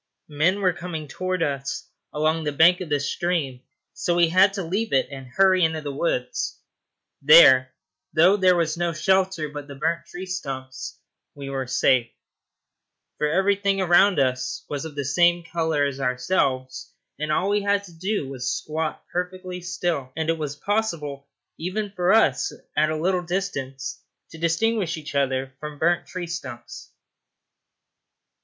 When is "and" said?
5.11-5.27, 17.19-17.31, 20.15-20.31